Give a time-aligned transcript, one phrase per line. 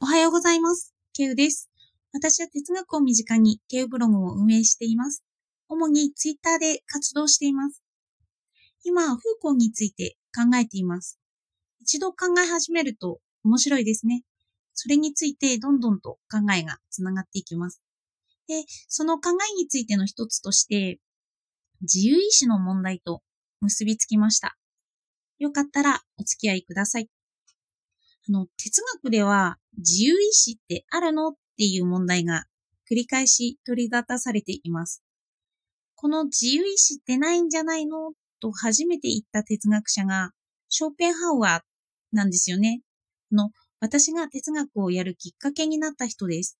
[0.00, 0.94] おはようございます。
[1.12, 1.68] ケウです。
[2.12, 5.24] 私は哲学を身近にケウブログを運営しています。
[5.68, 7.82] 主にツイッターで活動しています。
[8.84, 11.18] 今、フーコーについて考えています。
[11.80, 14.22] 一度考え始めると面白いですね。
[14.72, 17.82] それについてどんどんと考えがつながっていきます。
[18.46, 21.00] で、その考えについての一つとして、
[21.80, 23.22] 自由意志の問題と
[23.60, 24.56] 結びつきました。
[25.40, 27.10] よかったらお付き合いください。
[28.28, 32.44] あの、哲学では自由意志ってあるのっていう問題が
[32.90, 35.02] 繰り返し取り沙汰されています。
[35.94, 38.12] この自由意志ってないんじゃないの？
[38.40, 40.30] と初めて言った哲学者が
[40.68, 41.60] ショーペンハウアー
[42.12, 42.82] なんですよね。
[43.32, 46.56] あの、私が哲学をやるきっかけになった人です。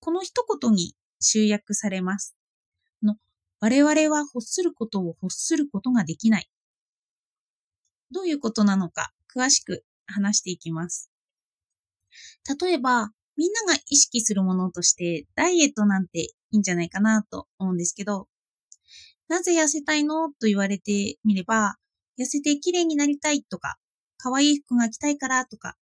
[0.00, 2.36] この一言に集約されます。
[3.02, 3.16] の
[3.60, 6.50] 我々は欲することを欲することができない。
[8.10, 11.10] どういうことなのか詳しく話していきます。
[12.60, 18.28] 例えば、みんなが意識するものとしてダイエットなんていいんじゃないかなと思うんですけど、
[19.28, 21.76] なぜ痩せたいのと言われてみれば、
[22.18, 23.78] 痩せて綺麗になりたいとか、
[24.18, 25.76] 可愛い服が着たいからとか、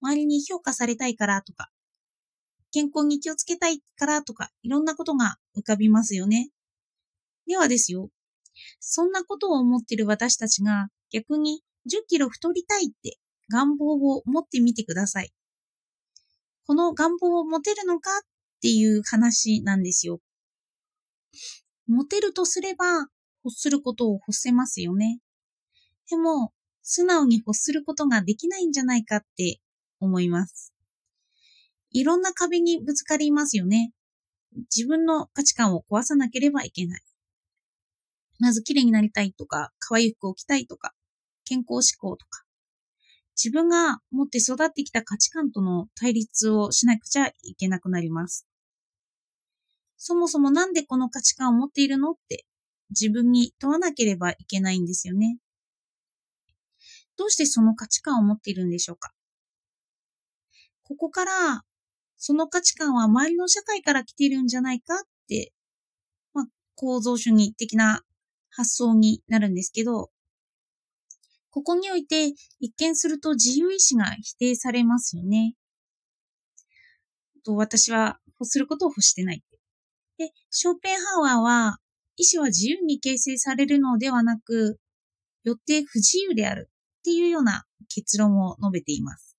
[0.00, 1.70] 周りに評価されたいからとか、
[2.72, 6.50] 健康に気をつけたいからとか、いろんなことが浮かびますよね。
[7.46, 8.10] ではですよ、
[8.80, 13.18] そんなことを思っている私たちが逆に10キロ太りたいって
[13.50, 15.32] 願望を持ってみてください。
[16.66, 18.20] この願望を持てるのかっ
[18.60, 20.20] ていう話なんですよ。
[21.86, 23.08] 持てるとすれば
[23.44, 25.20] 欲することを欲せますよね。
[26.10, 29.60] でも、素直に欲することができないんじゃないかって
[30.00, 30.74] 思います。
[31.90, 33.92] いろんな壁にぶつかりますよね。
[34.74, 37.02] 自分の価値観を壊さなければいけない。
[38.38, 40.94] まず綺麗になりたいとか、可愛い服を着たいとか、
[41.44, 42.44] 健康志向とか。
[43.42, 48.46] 自分が持って育ってきた価値観との対立をしなくちゃいけなくなります。
[49.96, 52.44] そもそもなんでこの価値観を持っているのって
[52.90, 55.38] 自分に問わなければいけないんですよね。
[57.16, 59.12] どうしてその価値観を持っているんでしょうか？
[60.84, 61.62] ここから、
[62.16, 64.98] その価値観は周りの社会から来ているんじゃないかっ
[65.28, 65.52] て、
[66.32, 66.46] まあ、
[66.76, 68.02] 構造主義的な
[68.50, 70.10] 発想になるんですけど、
[71.50, 75.54] ここにおいて一見すると自由意志が否定されますよね。
[77.44, 79.42] と私は欲することを欲してない。
[80.18, 81.78] で、ショーペンハワーは
[82.16, 84.78] 意志は自由に形成されるのではなく、
[85.44, 86.68] よって不自由である
[87.00, 89.36] っていうような結論を述べています。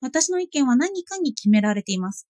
[0.00, 2.26] 私の意見は何かに決められています。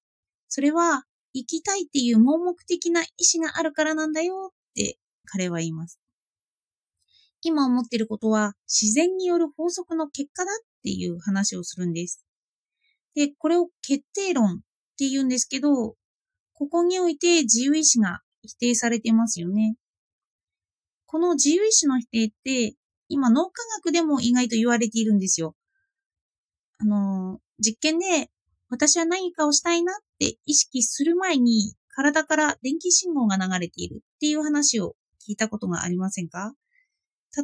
[0.49, 6.01] それは生きたいっていう盲目的な意志があるからなんだよって彼は言います。
[7.43, 12.25] 今思っていることは自然による法則の結果だっていう話をするんです。
[13.15, 14.57] で、これを決定論っ
[14.99, 15.97] て言うんですけど、
[16.53, 19.77] ここにおいて自由意志が否定されてますよね。
[21.07, 22.75] この自由意志の否定って、
[23.09, 25.55] 今脳科学でも意外と言われているんですよ。
[26.79, 28.31] あの、実験で
[28.69, 34.95] 私は何かをしたいなって意識する前に体から電気信号が流れているっていう話を
[35.27, 36.55] 聞いたことがありませんか？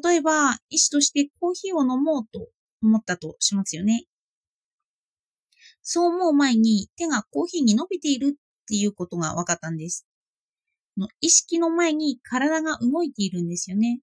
[0.02, 2.48] 例えば、医師としてコーヒーを飲もうと
[2.82, 4.06] 思ったとしますよね。
[5.82, 10.06] そう思う前に手がコーヒーに伸びているっていうことが分かったんです。
[10.96, 14.00] の意識の前に体が動いているんですよね。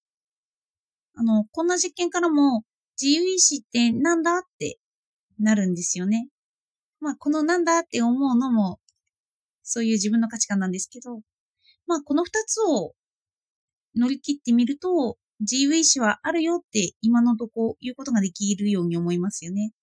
[1.16, 2.64] あの、こんな実験からも
[3.02, 4.78] 自由意志ってなんだって
[5.40, 6.28] なるんですよね。
[7.00, 8.80] まあ、このなんだって思うのも、
[9.64, 11.22] そういう自分の価値観なんですけど、
[11.88, 12.94] まあ、この二つを
[13.96, 19.74] 乗り切ってみると、自由意志はあるよって今のとこ言うことができるように思いますよね。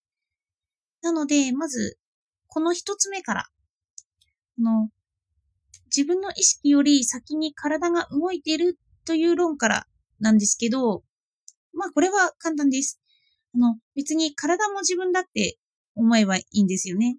[1.02, 1.98] なので、まず、
[2.46, 3.46] この一つ目から、あ
[4.60, 4.88] の、
[5.86, 9.86] 自分の意識より先に体が動いているという論から
[10.20, 11.02] なんですけど、
[11.72, 13.00] まあこれは簡単です。
[13.54, 15.58] あの、別に体も自分だって
[15.96, 17.16] 思えばいいんですよね。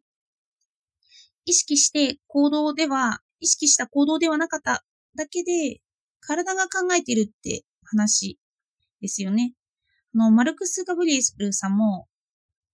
[1.46, 5.82] 意識して行動では、意識した行動ではなかっただけで、
[6.22, 8.40] 体が考えているって話
[9.02, 9.54] ですよね。
[10.16, 12.08] あの、マルクス・ガブリエルさんも、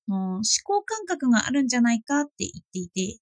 [0.07, 3.19] の思考感覚があるんじゃないかって言っていて、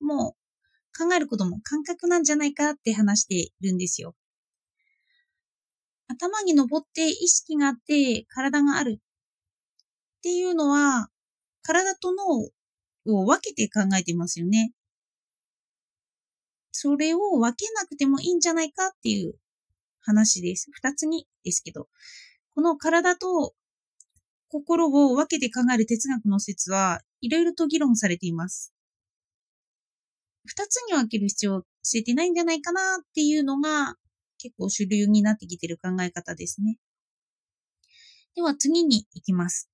[0.00, 4.14] もう考えることも感覚なんじゃないかって話しているんですよ。
[6.08, 11.08] 頭に登って意識があって体があるっていうのは、
[11.62, 12.48] 体と脳
[13.06, 14.72] を分けて考えてますよね。
[16.72, 19.34] それを分けなくてもいいんじゃないかっていう
[20.06, 20.68] 話です。
[20.72, 21.88] 二つにですけど。
[22.54, 23.54] この体と
[24.48, 28.72] 心を分けて考える哲学の説はいろいろと議論されています。
[30.46, 33.96] 二つに分ける必要性ってないんじゃないかなっていうのが
[34.38, 36.78] 結構主流になってきてる考え方ですね。
[38.34, 39.68] では次に行きます。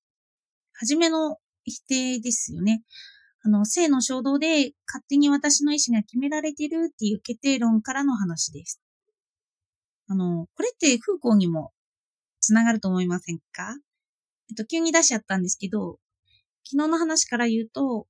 [0.73, 2.82] はじめの否定ですよね。
[3.44, 8.81] あの、性の衝動で勝手に私の意思が決められてるっていう決定論からの話です。
[10.09, 11.73] あの、これって風光にも
[12.41, 13.77] つながると思いませんか？
[14.51, 15.99] えっと、急に出しちゃったんですけど、
[16.65, 18.07] 昨日の話から言うと、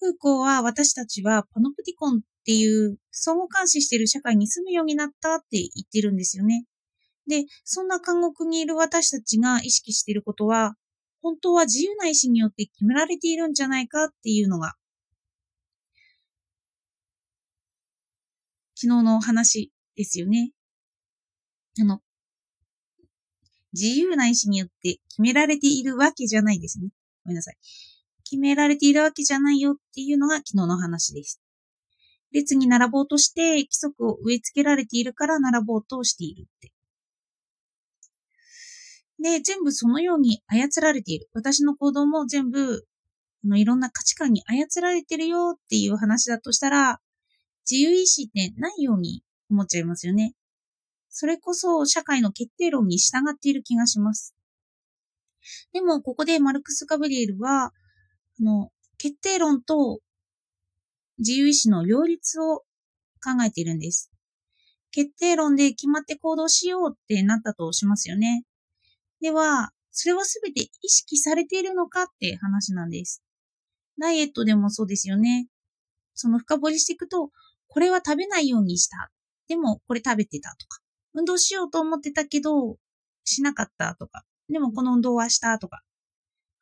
[0.00, 6.64] フーコーは私たちはパノプティコンっていう相互監視している社会に住むようになったって言ってるんですよね。
[7.26, 10.74] で、そんな監獄にいる私たちが意識していることは、
[11.22, 14.74] 本当は自由な意志によって決められているんじゃないかっていうのが、
[18.74, 20.50] 昨日の話ですよね。
[21.80, 22.00] あの、
[23.72, 26.88] 自由な意志によって決められているわけじゃないですね。
[27.24, 27.56] ごめんなさい。
[28.22, 31.40] 決められているわけじゃないよっていうのが昨日の話です。
[32.32, 36.72] 列に並ぼうとして規則を植え付けられているから並ぼうとしているって。
[39.20, 41.28] で、全部そのように操られている。
[41.32, 42.86] 私の行動も全部、
[43.44, 47.00] あのいろんな価値観に操られてるよっていう話だとしたら、
[47.70, 50.34] 自由意志ってないように思っちゃいますよね。
[51.16, 54.34] それこそ社会の決定論に従っている気がします。
[55.72, 57.72] でも、ここでマルクス・ガブリエルは、あ
[58.40, 60.00] の、決定論と
[61.18, 62.64] 自由意志の両立を
[63.22, 64.10] 考えているんです。
[64.90, 68.44] 決定論で決まって行動しようってなったとしますよね。
[69.20, 73.22] では、それはすべて意識されているのかって話なんです。
[74.00, 75.46] ダイエットでもそうですよね。
[76.14, 77.30] その深掘りしていくと、
[77.68, 79.12] これは食べないようにした。
[79.46, 80.83] でも、これ食べてたとか。
[81.14, 82.76] 運動しようと思ってたけど、
[83.24, 84.24] しなかったとか。
[84.48, 85.82] でも、この運動はしたとか。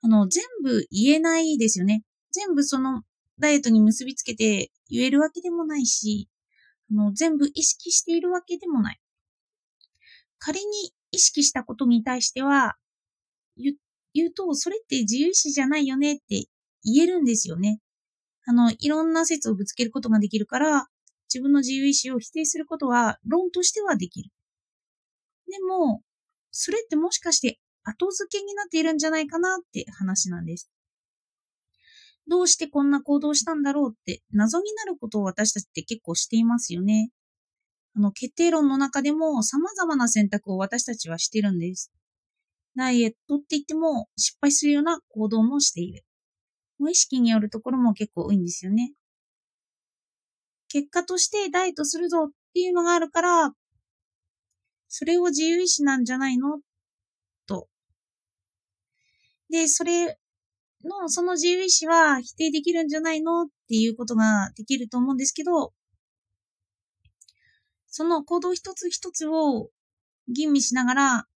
[0.02, 2.04] あの、全部言えないですよね。
[2.31, 3.02] 全部その
[3.38, 6.28] ダイエットに結びつけて言えるわけでもないし、
[6.90, 9.00] あの、全部意識しているわけでもない。
[10.38, 12.76] 仮に意識したことに対しては、
[14.14, 16.46] 言うと、それって自由意志じゃないよねって
[16.84, 17.81] 言えるんですよね。
[18.44, 20.88] あの、いろんな説をぶつけることができるから、
[21.32, 24.31] 自分の自由意志を否定することは論としてはできる。
[25.52, 26.02] でも、
[26.50, 30.70] それってもしかして後付けになっているんじゃないかなって話なんです。
[32.26, 37.10] どうしてこんな行動したんだろうって謎になることを私たちって結構していますよね。
[37.94, 41.93] あの、決定論の中でも様々な選択を私たちはしてるんです。
[42.75, 46.05] ダイエットって言っても失敗するような行動もしている。
[46.78, 48.94] 無意識によるところも結構多いんですよね。
[50.69, 53.52] 結果としてダイエットするぞっていうのがあるから、
[54.94, 56.60] それを自由意志なんじゃないの？
[57.46, 57.66] と。
[59.50, 60.18] で、それ
[60.84, 63.44] の、その自由意志は否定できるんじゃないの？
[63.44, 65.72] っていうことができると思うんですけど、
[67.88, 69.70] その行動一つ一つを
[70.28, 71.26] 吟味しながら、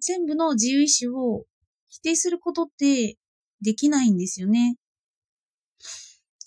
[0.00, 1.44] 全部の自由意志を
[1.88, 3.18] 否定することって
[3.60, 4.76] できないんですよね。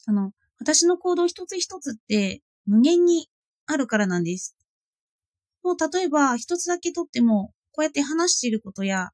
[0.07, 3.29] あの、私の行動一つ一つって無限に
[3.67, 4.55] あるからなんです。
[5.65, 9.09] もう例えば一つだけとっても、こうやって話していることや、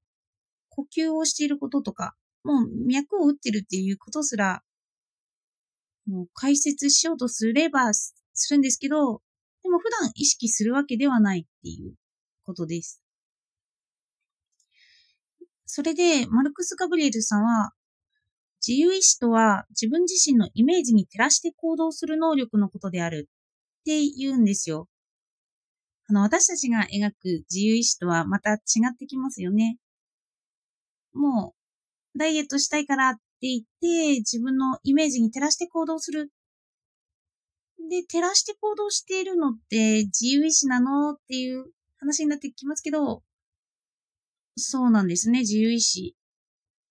[0.67, 2.13] 呼吸をしていることとか、
[2.43, 4.61] もう脈を打ってるっていうことすら、
[6.05, 8.13] もう解説しようとすればす
[8.49, 9.21] るんですけど、
[9.63, 11.93] でも普段意識するわけではないっていう
[12.43, 13.01] ことです。
[15.65, 17.71] それで、マルクス・ガブリエルさんは、
[18.67, 24.89] 自由意志とは自分自身のイメージに照らして行動する能力のことであるって言うんですよ。
[26.11, 28.57] あの、私たちが描く自由意志とはまた違
[28.93, 29.77] ってきますよね。
[31.13, 31.55] も
[32.15, 36.29] う、ダイエットしたいからって言って、自分のイメージに照らして行動する。
[37.89, 43.23] で、照らして行動しているのって自由意志なのっていう話になってきますけど、
[44.57, 46.17] そうなんですね、自由意志。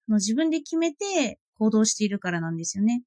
[0.09, 3.03] 自分で決めて行動しているからなんですよね。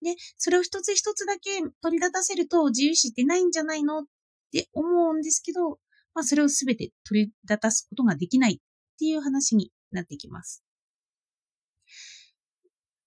[0.00, 4.04] で、それを一つ一つだけ取り立たせると自由意志ってないんじゃないのっ
[4.50, 5.78] って思うんですけど、
[6.14, 8.56] まあそれをすべて取り立たすことができないっ
[8.98, 10.64] ていう話になってきます。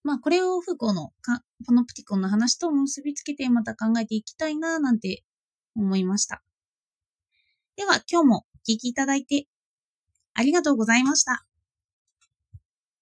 [0.03, 5.23] まあこれをフーコーのパノプティコンの話と結びつけてまた考えていきたいななんて
[5.75, 6.41] 思いました。
[7.75, 9.47] では今日もお聴きいただいて
[10.33, 11.45] ありがとうございました。